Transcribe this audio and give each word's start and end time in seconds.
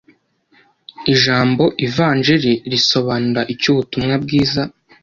Ijambo 1.13 1.63
ivanjiri 1.87 2.53
risobanura 2.71 3.41
icyo 3.53 3.67
Ubutumwa 3.73 4.13
bwiza 4.23 4.61